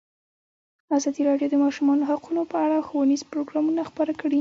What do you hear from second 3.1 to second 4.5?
پروګرامونه خپاره کړي.